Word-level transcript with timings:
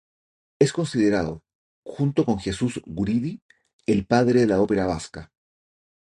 Es 0.59 0.73
considerado, 0.73 1.43
junto 1.83 2.25
con 2.25 2.39
Jesús 2.39 2.81
Guridi, 2.87 3.39
el 3.85 4.07
padre 4.07 4.39
de 4.39 4.47
la 4.47 4.59
ópera 4.59 4.87
vasca. 4.87 5.31